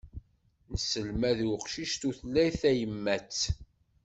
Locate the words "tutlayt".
2.01-2.55